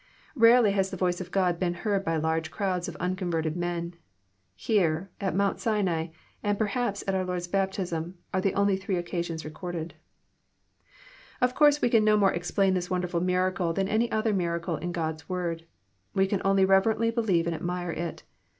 [0.33, 3.93] Rarely has the voice of God been heard by large crowds of un converted men.
[4.55, 6.07] Here, at Mount Sinai,
[6.41, 9.93] and perhaps at our Lord's baptism, are the only three occasions on record.
[11.39, 14.91] Of course we can no more explain this wonderfUl miracle than any other miracle in
[14.91, 15.65] God's Word.
[16.15, 18.23] We can only reverently believe and admire it.